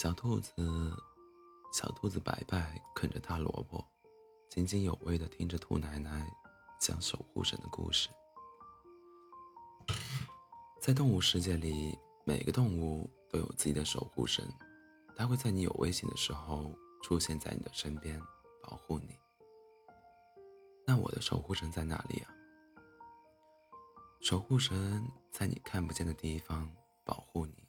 [0.00, 0.54] 小兔子，
[1.74, 3.84] 小兔子白白啃着大萝卜，
[4.48, 6.26] 津津有味地听着兔奶奶
[6.80, 8.08] 讲守护神的故事。
[10.80, 14.50] 在动物世界里，每个动物都有自己的守护神，
[15.14, 18.18] 它会在你有危险的时候出现在你的身边，
[18.62, 19.14] 保护你。
[20.86, 22.32] 那我的守护神在哪里啊？
[24.22, 27.68] 守护神在你看不见的地方保护你，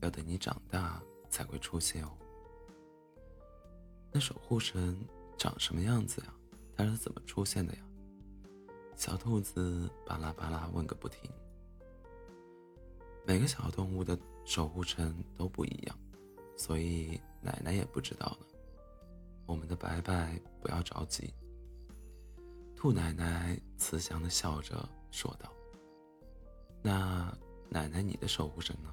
[0.00, 1.02] 要等你长大。
[1.36, 2.10] 才会出现哦。
[4.10, 4.98] 那守护神
[5.36, 6.32] 长什么样子呀？
[6.74, 7.80] 它是怎么出现的呀？
[8.96, 11.30] 小兔子巴拉巴拉问个不停。
[13.26, 15.98] 每个小动物的守护神都不一样，
[16.56, 18.46] 所以奶奶也不知道呢。
[19.44, 21.34] 我们的白白不要着急。
[22.74, 25.52] 兔奶奶慈祥的笑着说道
[26.80, 27.30] ：“那
[27.68, 28.90] 奶奶，你的守护神呢？”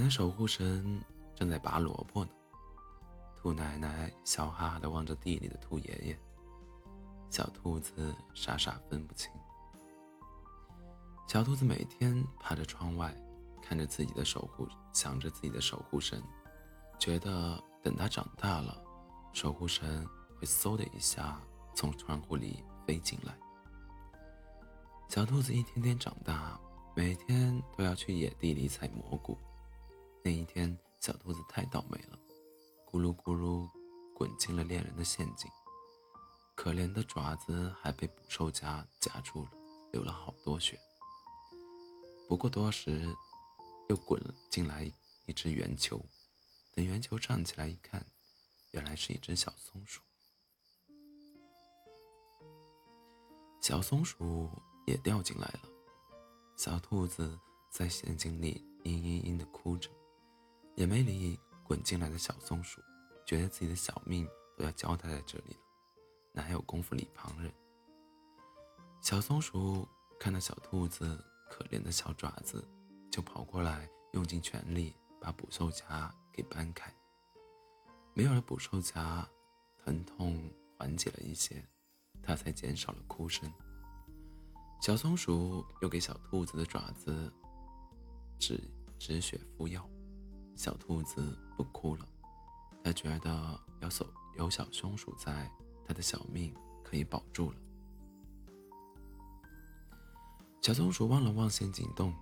[0.00, 0.98] 奶奶的守护神
[1.34, 2.30] 正在拔萝卜呢。
[3.36, 6.18] 兔奶奶笑哈哈地望着地里的兔爷爷，
[7.28, 9.30] 小兔子傻傻分不清。
[11.28, 13.14] 小兔子每天趴着窗外，
[13.60, 16.22] 看着自己的守护，想着自己的守护神，
[16.98, 18.82] 觉得等它长大了，
[19.34, 21.38] 守护神会嗖的一下
[21.74, 23.34] 从窗户里飞进来。
[25.10, 26.58] 小兔子一天天长大，
[26.96, 29.36] 每天都要去野地里采蘑菇。
[30.22, 32.18] 那一天，小兔子太倒霉了，
[32.86, 33.66] 咕噜咕噜
[34.14, 35.50] 滚进了猎人的陷阱，
[36.54, 39.50] 可怜的爪子还被捕兽夹夹住了，
[39.92, 40.78] 流了好多血。
[42.28, 43.16] 不过多时，
[43.88, 44.92] 又滚进来
[45.24, 45.98] 一只圆球，
[46.74, 48.04] 等圆球站起来一看，
[48.72, 50.02] 原来是一只小松鼠。
[53.62, 54.50] 小松鼠
[54.86, 55.62] 也掉进来了，
[56.56, 57.38] 小兔子
[57.70, 59.90] 在陷阱里嘤嘤嘤的哭着。
[60.76, 62.80] 也没理滚进来的小松鼠，
[63.26, 65.60] 觉得自己的小命都要交代在这里了，
[66.32, 67.52] 哪有功夫理旁人？
[69.00, 69.88] 小松鼠
[70.18, 72.66] 看到小兔子可怜的小爪子，
[73.10, 76.94] 就跑过来，用尽全力把捕兽夹给搬开。
[78.14, 79.26] 没有了捕兽夹，
[79.78, 81.64] 疼痛缓解了一些，
[82.22, 83.50] 它才减少了哭声。
[84.82, 87.32] 小松鼠又给小兔子的爪子
[88.38, 88.60] 止
[88.98, 89.88] 止血敷药。
[90.54, 92.06] 小兔子不哭了，
[92.84, 94.06] 它觉得有小
[94.36, 95.50] 有小松鼠在，
[95.86, 97.56] 它的小命可以保住了。
[100.60, 102.14] 小松鼠望了望陷阱洞，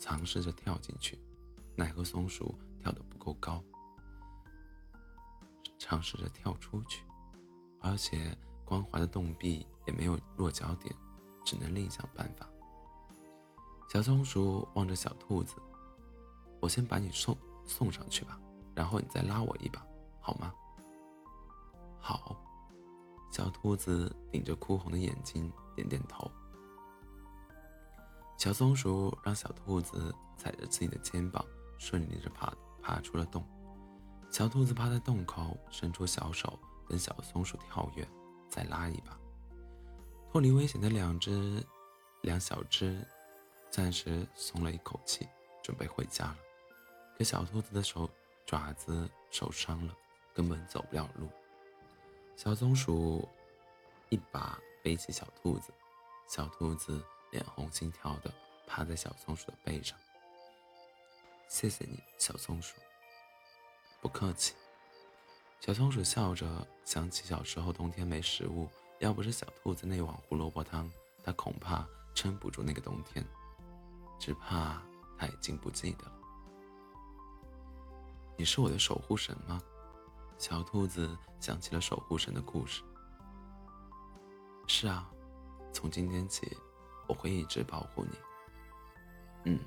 [0.00, 1.16] 尝试着跳进去，
[1.76, 3.62] 奈何松鼠跳得不够高，
[5.78, 7.04] 尝试着跳出去，
[7.80, 10.92] 而且光滑的洞壁也没有落脚点，
[11.44, 12.48] 只能另想办法。
[13.88, 15.54] 小松鼠望着小兔子
[16.60, 18.38] ：“我先把你送。”送上去吧，
[18.74, 19.84] 然后你再拉我一把，
[20.20, 20.52] 好吗？
[21.98, 22.36] 好。
[23.30, 26.30] 小兔子顶着哭红的眼睛点点头。
[28.38, 31.44] 小松鼠让小兔子踩着自己的肩膀，
[31.76, 33.44] 顺利着爬爬出了洞。
[34.30, 36.56] 小兔子趴在洞口，伸出小手，
[36.88, 38.06] 等小松鼠跳跃，
[38.48, 39.18] 再拉一把。
[40.30, 41.60] 脱离危险的两只
[42.22, 43.04] 两小只
[43.68, 45.26] 暂时松了一口气，
[45.60, 46.36] 准备回家了。
[47.16, 48.10] 可小兔子的手
[48.44, 49.96] 爪子受伤了，
[50.34, 51.28] 根本走不了路。
[52.36, 53.28] 小松鼠
[54.08, 55.72] 一把背起小兔子，
[56.28, 58.32] 小兔子脸红心跳的
[58.66, 59.96] 趴在小松鼠的背上。
[61.48, 62.74] 谢谢你，小松鼠。
[64.00, 64.54] 不客气。
[65.60, 70.90] 小松鼠笑着想起小时候冬天没食物，要不是小兔子那碗胡萝卜汤，
[71.22, 73.24] 它恐怕撑不住那个冬天。
[74.18, 74.82] 只怕
[75.16, 76.12] 它已经不记得了。
[78.36, 79.60] 你是我的守护神吗？
[80.36, 82.82] 小兔子想起了守护神的故事。
[84.66, 85.08] 是啊，
[85.72, 86.56] 从今天起，
[87.06, 88.18] 我会一直保护你。
[89.44, 89.60] 嗯，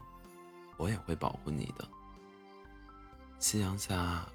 [0.78, 1.88] 我也会保护你的。
[3.40, 4.28] 夕阳下，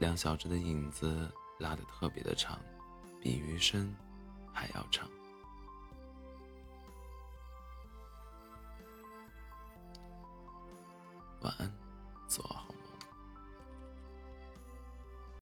[0.00, 2.58] 两小只的影子拉得特别的长，
[3.20, 3.94] 比余生
[4.52, 5.08] 还要长。